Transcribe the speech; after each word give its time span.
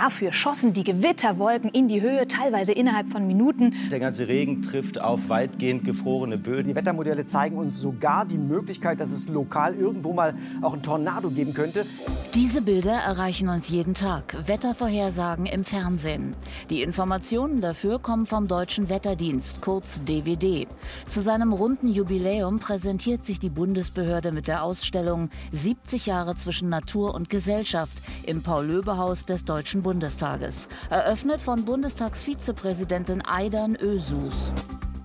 Dafür 0.00 0.32
schossen 0.32 0.74
die 0.74 0.84
Gewitterwolken 0.84 1.70
in 1.70 1.88
die 1.88 2.00
Höhe, 2.00 2.28
teilweise 2.28 2.70
innerhalb 2.70 3.08
von 3.08 3.26
Minuten. 3.26 3.74
Der 3.90 3.98
ganze 3.98 4.28
Regen 4.28 4.62
trifft 4.62 5.00
auf 5.00 5.28
weitgehend 5.28 5.84
gefrorene 5.84 6.38
Böden. 6.38 6.68
Die 6.68 6.76
Wettermodelle 6.76 7.26
zeigen 7.26 7.56
uns 7.58 7.80
sogar 7.80 8.24
die 8.24 8.38
Möglichkeit, 8.38 9.00
dass 9.00 9.10
es 9.10 9.28
lokal 9.28 9.74
irgendwo 9.74 10.12
mal 10.12 10.36
auch 10.62 10.74
ein 10.74 10.84
Tornado 10.84 11.30
geben 11.30 11.52
könnte. 11.52 11.84
Diese 12.32 12.62
Bilder 12.62 12.92
erreichen 12.92 13.48
uns 13.48 13.70
jeden 13.70 13.94
Tag. 13.94 14.36
Wettervorhersagen 14.46 15.46
im 15.46 15.64
Fernsehen. 15.64 16.36
Die 16.70 16.82
Informationen 16.82 17.60
dafür 17.60 17.98
kommen 17.98 18.26
vom 18.26 18.46
Deutschen 18.46 18.88
Wetterdienst, 18.88 19.62
kurz 19.62 20.00
DWD. 20.04 20.68
Zu 21.08 21.20
seinem 21.20 21.52
runden 21.52 21.88
Jubiläum 21.88 22.60
präsentiert 22.60 23.24
sich 23.24 23.40
die 23.40 23.48
Bundesbehörde 23.48 24.30
mit 24.30 24.46
der 24.46 24.62
Ausstellung 24.62 25.30
70 25.50 26.06
Jahre 26.06 26.36
zwischen 26.36 26.68
Natur 26.68 27.16
und 27.16 27.30
Gesellschaft 27.30 27.96
im 28.24 28.44
Paul-Löbe-Haus 28.44 29.24
des 29.24 29.44
Deutschen 29.44 29.82
Bundestages. 29.88 30.68
Eröffnet 30.90 31.40
von 31.40 31.64
Bundestagsvizepräsidentin 31.64 33.22
Aidan 33.24 33.74
Ösus. 33.74 34.52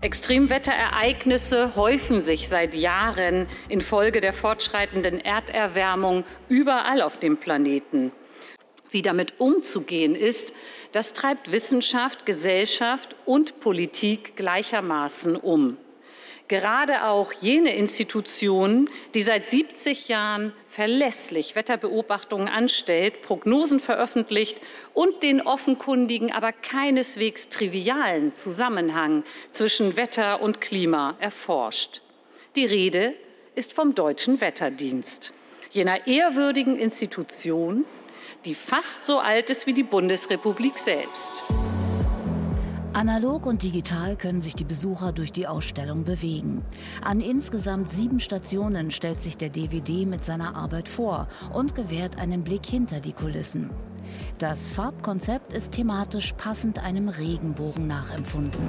Extremwetterereignisse 0.02 1.78
häufen 1.78 2.20
sich 2.20 2.50
seit 2.50 2.76
Jahren 2.76 3.48
infolge 3.70 4.20
der 4.20 4.34
fortschreitenden 4.34 5.22
Erderwärmung 5.22 6.26
überall 6.50 7.02
auf 7.02 7.16
dem 7.16 7.38
Planeten. 7.38 8.12
Wie 8.92 9.02
damit 9.02 9.40
umzugehen 9.40 10.16
ist, 10.16 10.52
das 10.92 11.14
treibt 11.14 11.54
Wissenschaft, 11.54 12.26
Gesellschaft 12.26 13.16
und 13.26 13.62
Politik 13.62 14.36
gleichermaßen 14.36 15.38
um. 15.38 15.78
Gerade 16.50 17.06
auch 17.06 17.32
jene 17.32 17.74
Institutionen, 17.76 18.90
die 19.14 19.22
seit 19.22 19.50
70 19.50 20.10
Jahren 20.10 20.52
verlässlich 20.68 21.56
Wetterbeobachtungen 21.56 22.50
anstellt, 22.50 23.22
Prognosen 23.22 23.80
veröffentlicht 23.80 24.60
und 24.94 25.24
den 25.24 25.42
offenkundigen, 25.42 26.32
aber 26.32 26.52
keineswegs 26.52 27.48
trivialen 27.48 28.34
Zusammenhang 28.34 29.24
zwischen 29.52 29.96
Wetter 29.96 30.42
und 30.42 30.60
Klima 30.60 31.16
erforscht. 31.20 32.02
Die 32.56 32.66
Rede 32.66 33.14
ist 33.56 33.72
vom 33.72 33.96
Deutschen 33.96 34.42
Wetterdienst, 34.42 35.32
jener 35.72 36.08
ehrwürdigen 36.08 36.78
Institution, 36.78 37.86
die 38.46 38.56
fast 38.56 39.06
so 39.06 39.20
alt 39.20 39.50
ist 39.50 39.66
wie 39.66 39.74
die 39.74 39.84
Bundesrepublik 39.84 40.78
selbst. 40.78 41.44
Analog 42.94 43.48
und 43.48 43.64
digital 43.64 44.16
können 44.16 44.40
sich 44.40 44.54
die 44.54 44.64
Besucher 44.64 45.14
durch 45.14 45.32
die 45.32 45.48
Ausstellung 45.48 46.04
bewegen. 46.04 46.64
An 47.02 47.22
insgesamt 47.22 47.90
sieben 47.90 48.20
Stationen 48.20 48.92
stellt 48.92 49.20
sich 49.20 49.36
der 49.36 49.50
DVD 49.50 50.06
mit 50.06 50.24
seiner 50.24 50.56
Arbeit 50.56 50.88
vor 50.88 51.28
und 51.52 51.74
gewährt 51.74 52.20
einen 52.20 52.44
Blick 52.44 52.68
hinter 52.68 53.00
die 53.00 53.14
Kulissen. 53.14 53.72
Das 54.38 54.72
Farbkonzept 54.72 55.52
ist 55.52 55.72
thematisch 55.72 56.34
passend 56.34 56.78
einem 56.78 57.10
Regenbogen 57.10 57.88
nachempfunden. 57.88 58.62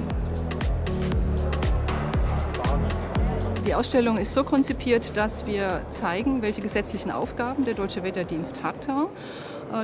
Die 3.63 3.75
Ausstellung 3.75 4.17
ist 4.17 4.33
so 4.33 4.43
konzipiert, 4.43 5.17
dass 5.17 5.45
wir 5.45 5.85
zeigen, 5.91 6.41
welche 6.41 6.61
gesetzlichen 6.61 7.11
Aufgaben 7.11 7.63
der 7.63 7.75
Deutsche 7.75 8.03
Wetterdienst 8.03 8.63
hatte 8.63 9.07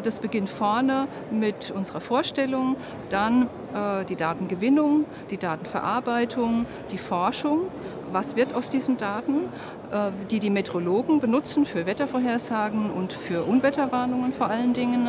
das 0.03 0.19
beginnt 0.19 0.49
vorne 0.49 1.07
mit 1.31 1.71
unserer 1.71 2.01
Vorstellung, 2.01 2.75
dann 3.09 3.49
äh, 3.73 4.05
die 4.05 4.15
Datengewinnung, 4.15 5.05
die 5.29 5.37
Datenverarbeitung, 5.37 6.65
die 6.91 6.97
Forschung. 6.97 7.67
Was 8.11 8.35
wird 8.35 8.53
aus 8.53 8.69
diesen 8.69 8.97
Daten, 8.97 9.45
äh, 9.91 10.11
die 10.29 10.39
die 10.39 10.49
Meteorologen 10.49 11.19
benutzen 11.21 11.65
für 11.65 11.85
Wettervorhersagen 11.85 12.91
und 12.91 13.13
für 13.13 13.43
Unwetterwarnungen 13.43 14.33
vor 14.33 14.47
allen 14.47 14.73
Dingen. 14.73 15.07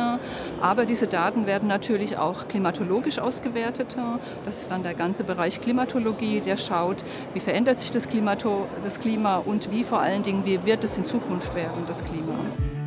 Aber 0.61 0.85
diese 0.85 1.07
Daten 1.07 1.45
werden 1.45 1.67
natürlich 1.67 2.17
auch 2.17 2.47
klimatologisch 2.47 3.19
ausgewertet. 3.19 3.95
Das 4.45 4.61
ist 4.61 4.71
dann 4.71 4.83
der 4.83 4.93
ganze 4.93 5.23
Bereich 5.23 5.61
Klimatologie, 5.61 6.41
der 6.41 6.57
schaut, 6.57 7.03
wie 7.33 7.39
verändert 7.39 7.79
sich 7.79 7.91
das 7.91 8.07
Klima 8.07 9.37
und 9.37 9.71
wie 9.71 9.83
vor 9.83 9.99
allen 9.99 10.23
Dingen, 10.23 10.45
wie 10.45 10.65
wird 10.65 10.83
es 10.83 10.97
in 10.97 11.05
Zukunft 11.05 11.55
werden, 11.55 11.83
das 11.87 12.03
Klima. 12.03 12.33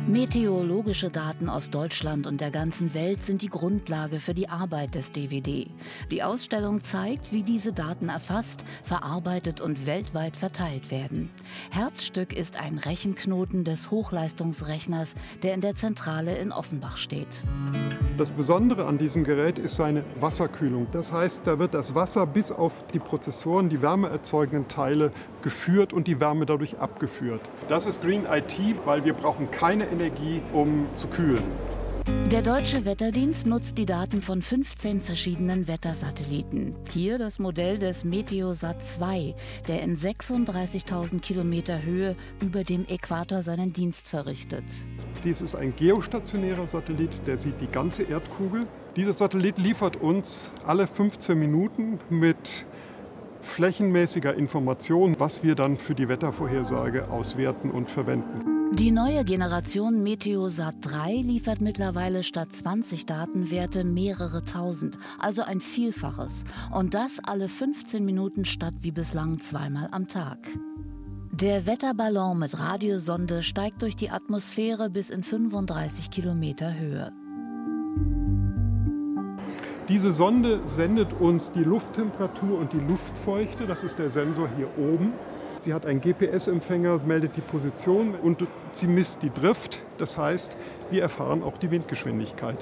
Meteorologische 0.07 1.09
Daten 1.09 1.49
aus 1.49 1.69
Deutschland 1.69 2.27
und 2.27 2.39
der 2.39 2.49
ganzen 2.49 2.93
Welt 2.93 3.23
sind 3.23 3.41
die 3.41 3.49
Grundlage 3.49 4.21
für 4.21 4.33
die 4.33 4.47
Arbeit 4.47 4.95
des 4.95 5.11
DVD. 5.11 5.67
Die 6.11 6.23
Ausstellung 6.23 6.79
zeigt, 6.79 7.33
wie 7.33 7.43
diese 7.43 7.73
Daten 7.73 8.07
erfasst, 8.07 8.63
verarbeitet 8.83 9.59
und 9.59 9.85
weltweit 9.85 10.37
verteilt 10.37 10.91
werden. 10.91 11.29
Herzstück 11.71 12.31
ist 12.31 12.57
ein 12.57 12.77
Rechenknoten 12.77 13.65
des 13.65 13.91
Hochleistungsrechners, 13.91 15.15
der 15.43 15.53
in 15.53 15.59
der 15.59 15.75
Zentrale 15.75 16.37
in 16.37 16.53
Offenbach 16.53 16.95
steht. 16.95 17.43
Das 18.17 18.31
Besondere 18.31 18.85
an 18.85 18.97
diesem 18.97 19.25
Gerät 19.25 19.59
ist 19.59 19.75
seine 19.75 20.05
Wasserkühlung. 20.21 20.87
Das 20.93 21.11
heißt, 21.11 21.41
da 21.45 21.59
wird 21.59 21.73
das 21.73 21.95
Wasser 21.95 22.25
bis 22.25 22.49
auf 22.49 22.85
die 22.93 22.99
Prozessoren, 22.99 23.67
die 23.67 23.81
wärmeerzeugenden 23.81 24.69
Teile, 24.69 25.11
geführt 25.47 25.93
und 25.93 26.07
die 26.07 26.19
Wärme 26.19 26.45
dadurch 26.45 26.77
abgeführt. 26.79 27.39
Das 27.69 27.85
ist 27.85 28.01
Green 28.01 28.25
IT, 28.29 28.57
weil 28.83 29.05
wir 29.05 29.13
brauchen 29.13 29.49
keine 29.49 29.87
Energie, 29.87 30.41
um 30.51 30.89
zu 30.93 31.07
kühlen. 31.07 31.41
Der 32.31 32.41
Deutsche 32.41 32.83
Wetterdienst 32.83 33.47
nutzt 33.47 33.77
die 33.77 33.85
Daten 33.85 34.21
von 34.21 34.41
15 34.41 34.99
verschiedenen 34.99 35.69
Wettersatelliten. 35.69 36.75
Hier 36.91 37.17
das 37.17 37.39
Modell 37.39 37.77
des 37.77 38.03
Meteosat 38.03 38.83
2, 38.83 39.35
der 39.69 39.83
in 39.83 39.95
36.000 39.95 41.21
Kilometer 41.21 41.81
Höhe 41.81 42.17
über 42.43 42.65
dem 42.65 42.85
Äquator 42.85 43.41
seinen 43.41 43.71
Dienst 43.71 44.09
verrichtet. 44.09 44.65
Dies 45.23 45.39
ist 45.39 45.55
ein 45.55 45.73
geostationärer 45.77 46.67
Satellit, 46.67 47.25
der 47.25 47.37
sieht 47.37 47.61
die 47.61 47.67
ganze 47.71 48.03
Erdkugel. 48.03 48.67
Dieser 48.97 49.13
Satellit 49.13 49.57
liefert 49.57 49.95
uns 49.95 50.51
alle 50.65 50.87
15 50.87 51.39
Minuten 51.39 51.99
mit 52.09 52.65
flächenmäßiger 53.47 54.35
Information, 54.35 55.15
was 55.19 55.43
wir 55.43 55.55
dann 55.55 55.77
für 55.77 55.95
die 55.95 56.07
Wettervorhersage 56.07 57.09
auswerten 57.09 57.71
und 57.71 57.89
verwenden. 57.89 58.57
Die 58.73 58.91
neue 58.91 59.23
Generation 59.23 60.03
Meteosat 60.03 60.75
3 60.81 61.15
liefert 61.15 61.61
mittlerweile 61.61 62.21
statt 62.21 62.51
20 62.51 63.05
Datenwerte 63.05 63.85
mehrere 63.85 64.43
tausend, 64.43 64.97
also 65.19 65.41
ein 65.41 65.61
Vielfaches. 65.61 66.43
Und 66.71 66.93
das 66.93 67.19
alle 67.23 67.47
15 67.47 68.03
Minuten 68.03 68.43
statt 68.43 68.73
wie 68.81 68.91
bislang 68.91 69.39
zweimal 69.39 69.87
am 69.91 70.07
Tag. 70.07 70.39
Der 71.31 71.65
Wetterballon 71.65 72.39
mit 72.39 72.59
Radiosonde 72.59 73.41
steigt 73.41 73.81
durch 73.83 73.95
die 73.95 74.09
Atmosphäre 74.09 74.89
bis 74.89 75.09
in 75.11 75.23
35 75.23 76.09
Kilometer 76.09 76.77
Höhe. 76.77 77.13
Diese 79.89 80.11
Sonde 80.11 80.59
sendet 80.65 81.13
uns 81.13 81.53
die 81.53 81.63
Lufttemperatur 81.63 82.59
und 82.59 82.73
die 82.73 82.79
Luftfeuchte. 82.79 83.65
Das 83.65 83.83
ist 83.83 83.97
der 83.97 84.09
Sensor 84.09 84.49
hier 84.57 84.67
oben. 84.77 85.13
Sie 85.61 85.73
hat 85.73 85.85
einen 85.85 86.01
GPS-Empfänger, 86.01 86.99
meldet 87.05 87.37
die 87.37 87.41
Position 87.41 88.13
und 88.15 88.45
sie 88.73 88.87
misst 88.87 89.23
die 89.23 89.29
Drift. 89.29 89.79
Das 89.97 90.17
heißt, 90.17 90.57
wir 90.91 91.01
erfahren 91.01 91.41
auch 91.41 91.57
die 91.57 91.71
Windgeschwindigkeit. 91.71 92.57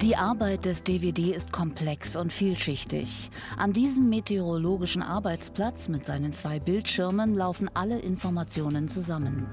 Die 0.00 0.14
Arbeit 0.16 0.64
des 0.64 0.84
DVD 0.84 1.32
ist 1.32 1.52
komplex 1.52 2.14
und 2.14 2.32
vielschichtig. 2.32 3.30
An 3.56 3.72
diesem 3.72 4.08
meteorologischen 4.08 5.02
Arbeitsplatz 5.02 5.88
mit 5.88 6.06
seinen 6.06 6.32
zwei 6.32 6.60
Bildschirmen 6.60 7.34
laufen 7.34 7.68
alle 7.74 7.98
Informationen 7.98 8.88
zusammen. 8.88 9.46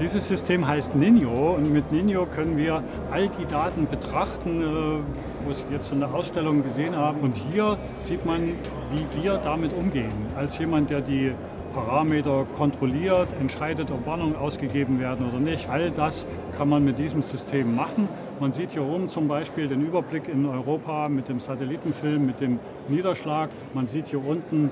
Dieses 0.00 0.28
System 0.28 0.66
heißt 0.66 0.96
Nino 0.96 1.54
und 1.54 1.72
mit 1.72 1.92
Nino 1.92 2.26
können 2.26 2.56
wir 2.56 2.82
all 3.10 3.28
die 3.28 3.46
Daten 3.46 3.86
betrachten, 3.86 4.60
äh, 4.62 5.31
wo 5.44 5.52
Sie 5.52 5.64
jetzt 5.70 5.92
in 5.92 6.00
der 6.00 6.12
Ausstellung 6.12 6.62
gesehen 6.62 6.96
haben. 6.96 7.20
Und 7.20 7.34
hier 7.34 7.76
sieht 7.96 8.24
man, 8.24 8.52
wie 8.92 9.22
wir 9.22 9.38
damit 9.38 9.72
umgehen. 9.72 10.12
Als 10.36 10.58
jemand, 10.58 10.90
der 10.90 11.00
die 11.00 11.32
Parameter 11.72 12.46
kontrolliert, 12.56 13.28
entscheidet, 13.40 13.90
ob 13.90 14.06
Warnungen 14.06 14.36
ausgegeben 14.36 15.00
werden 15.00 15.26
oder 15.28 15.40
nicht. 15.40 15.68
All 15.70 15.90
das 15.90 16.26
kann 16.56 16.68
man 16.68 16.84
mit 16.84 16.98
diesem 16.98 17.22
System 17.22 17.74
machen. 17.74 18.08
Man 18.40 18.52
sieht 18.52 18.72
hier 18.72 18.84
oben 18.84 19.08
zum 19.08 19.26
Beispiel 19.26 19.68
den 19.68 19.80
Überblick 19.86 20.28
in 20.28 20.44
Europa 20.46 21.08
mit 21.08 21.28
dem 21.28 21.40
Satellitenfilm, 21.40 22.26
mit 22.26 22.40
dem 22.40 22.58
Niederschlag. 22.88 23.48
Man 23.72 23.86
sieht 23.86 24.08
hier 24.08 24.24
unten 24.24 24.70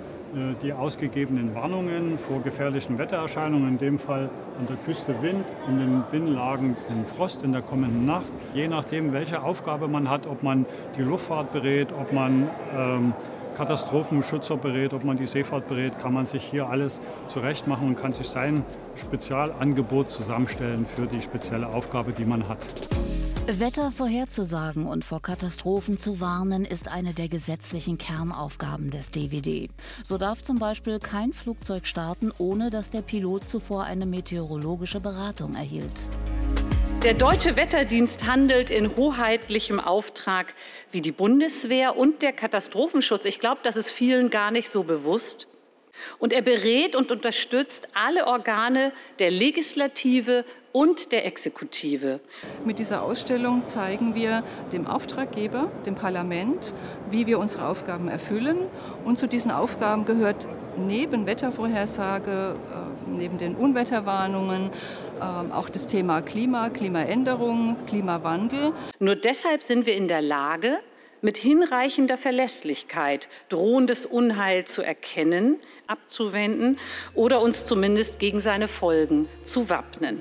die 0.63 0.73
ausgegebenen 0.73 1.55
Warnungen 1.55 2.19
vor 2.19 2.41
gefährlichen 2.43 2.99
Wettererscheinungen, 2.99 3.69
in 3.69 3.79
dem 3.79 3.99
Fall 3.99 4.31
an 4.59 4.67
der 4.67 4.77
Küste 4.77 5.21
Wind, 5.23 5.45
in 5.69 5.79
den 5.79 6.03
Binnenlagen 6.11 6.77
Frost 7.17 7.43
in 7.43 7.53
der 7.53 7.63
kommenden 7.63 8.07
Nacht. 8.07 8.33
Je 8.55 8.69
nachdem, 8.69 9.13
welche 9.13 9.43
Aufgabe 9.43 9.89
man 9.89 10.09
hat, 10.09 10.27
ob 10.27 10.43
man 10.43 10.67
die 10.97 11.03
Luftfahrt 11.03 11.53
berät, 11.53 11.93
ob 11.93 12.13
man 12.13 12.49
ähm, 12.77 13.15
Katastrophenschützer 13.57 14.57
berät, 14.57 14.95
ob 14.95 15.05
man 15.05 15.17
die 15.17 15.27
Seefahrt 15.27 15.67
berät, 15.67 15.99
kann 15.99 16.15
man 16.15 16.27
sich 16.27 16.43
hier 16.45 16.69
alles 16.69 17.01
zurechtmachen 17.27 17.89
und 17.89 17.97
kann 17.97 18.13
sich 18.13 18.29
sein 18.29 18.65
Spezialangebot 18.95 20.11
zusammenstellen 20.11 20.87
für 20.87 21.07
die 21.07 21.21
spezielle 21.21 21.69
Aufgabe, 21.69 22.13
die 22.13 22.25
man 22.25 22.49
hat. 22.49 22.65
Wetter 23.59 23.91
vorherzusagen 23.91 24.87
und 24.87 25.05
vor 25.05 25.21
Katastrophen 25.21 25.99
zu 25.99 26.21
warnen, 26.21 26.65
ist 26.65 26.89
eine 26.89 27.15
der 27.15 27.29
gesetzlichen 27.29 27.99
Kernaufgaben 27.99 28.91
des 28.91 29.11
DVD. 29.11 29.69
So 30.05 30.19
darf 30.19 30.43
zum 30.43 30.59
Beispiel 30.59 31.01
kein 31.01 31.33
Flugzeug 31.33 31.87
starten, 31.87 32.33
ohne 32.39 32.71
dass 32.71 32.91
der 32.91 33.03
Pilot 33.03 33.49
zuvor 33.49 33.85
eine 33.85 34.07
meteorologische 34.07 35.01
Beratung 35.01 35.57
erhielt. 35.57 36.07
Der 37.03 37.15
Deutsche 37.15 37.57
Wetterdienst 37.57 38.27
handelt 38.27 38.71
in 38.71 38.95
hoheitlichem 38.95 39.81
Auftrag 39.81 40.55
wie 40.93 41.01
die 41.01 41.11
Bundeswehr 41.11 41.97
und 41.97 42.23
der 42.23 42.33
Katastrophenschutz. 42.33 43.25
Ich 43.25 43.41
glaube, 43.41 43.63
das 43.65 43.75
ist 43.75 43.91
vielen 43.91 44.31
gar 44.31 44.53
nicht 44.53 44.71
so 44.71 44.85
bewusst. 44.85 45.49
Und 46.19 46.33
er 46.33 46.43
berät 46.43 46.95
und 46.95 47.11
unterstützt 47.11 47.89
alle 47.95 48.27
Organe 48.27 48.93
der 49.19 49.31
Legislative 49.31 50.45
und 50.73 51.13
der 51.13 51.27
Exekutive. 51.27 52.21
Mit 52.65 52.79
dieser 52.79 53.03
Ausstellung 53.03 53.65
zeigen 53.65 54.15
wir 54.15 54.43
dem 54.73 54.87
Auftraggeber, 54.87 55.71
dem 55.87 55.95
Parlament, 55.95 56.75
wie 57.11 57.27
wir 57.27 57.39
unsere 57.39 57.67
Aufgaben 57.67 58.09
erfüllen. 58.09 58.59
Und 59.05 59.19
zu 59.19 59.27
diesen 59.27 59.51
Aufgaben 59.51 60.05
gehört 60.05 60.47
neben 60.77 61.27
Wettervorhersage, 61.27 62.55
äh, 62.55 63.11
neben 63.11 63.39
den 63.39 63.57
Unwetterwarnungen, 63.57 64.71
ähm, 65.21 65.53
auch 65.53 65.69
das 65.69 65.87
Thema 65.87 66.23
Klima, 66.23 66.71
Klimaänderung, 66.71 67.77
Klimawandel. 67.87 68.73
Nur 68.99 69.17
deshalb 69.17 69.63
sind 69.63 69.87
wir 69.87 69.97
in 69.97 70.09
der 70.09 70.23
Lage, 70.23 70.79
mit 71.23 71.37
hinreichender 71.37 72.17
Verlässlichkeit 72.17 73.29
drohendes 73.51 74.07
Unheil 74.07 74.65
zu 74.65 74.83
erkennen, 74.83 75.61
abzuwenden 75.87 76.79
oder 77.15 77.43
uns 77.43 77.65
zumindest 77.67 78.19
gegen 78.19 78.41
seine 78.41 78.69
Folgen 78.69 79.29
zu 79.45 79.69
wappnen. 79.69 80.21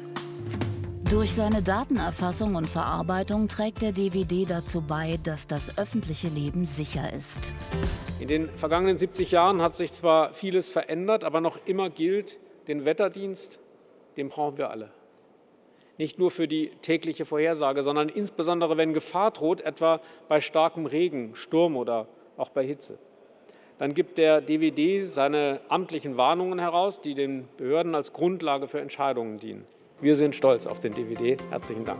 Durch 1.10 1.34
seine 1.34 1.64
Datenerfassung 1.64 2.56
und 2.56 2.68
Verarbeitung 2.68 3.48
trägt 3.48 3.82
der 3.82 3.92
DVD 3.92 4.46
dazu 4.46 4.82
bei, 4.82 5.18
dass 5.24 5.48
das 5.48 5.76
öffentliche 5.78 6.28
Leben 6.28 6.66
sicher 6.66 7.12
ist. 7.12 7.40
In 8.20 8.28
den 8.28 8.50
vergangenen 8.50 8.98
70 8.98 9.32
Jahren 9.32 9.62
hat 9.62 9.76
sich 9.76 9.92
zwar 9.92 10.34
vieles 10.34 10.70
verändert, 10.70 11.24
aber 11.24 11.42
noch 11.42 11.58
immer 11.66 11.90
gilt, 11.90 12.38
den 12.68 12.86
Wetterdienst, 12.86 13.60
den 14.18 14.30
brauchen 14.30 14.58
wir 14.58 14.70
alle 14.70 14.92
nicht 16.00 16.18
nur 16.18 16.32
für 16.32 16.48
die 16.48 16.72
tägliche 16.82 17.26
Vorhersage, 17.26 17.84
sondern 17.84 18.08
insbesondere, 18.08 18.78
wenn 18.78 18.94
Gefahr 18.94 19.32
droht, 19.32 19.60
etwa 19.60 20.00
bei 20.30 20.40
starkem 20.40 20.86
Regen, 20.86 21.36
Sturm 21.36 21.76
oder 21.76 22.08
auch 22.38 22.50
bei 22.50 22.66
Hitze. 22.66 22.98
Dann 23.78 23.94
gibt 23.94 24.18
der 24.18 24.40
DVD 24.40 25.04
seine 25.04 25.60
amtlichen 25.68 26.16
Warnungen 26.16 26.58
heraus, 26.58 27.02
die 27.02 27.16
den 27.16 27.50
Behörden 27.58 27.96
als 27.96 28.14
Grundlage 28.14 28.70
für 28.70 28.80
Entscheidungen 28.80 29.40
dienen. 29.40 29.66
Wir 30.02 30.16
sind 30.16 30.36
stolz 30.36 30.66
auf 30.66 30.80
den 30.80 30.94
DVD. 30.94 31.36
Herzlichen 31.50 31.84
Dank. 31.86 32.00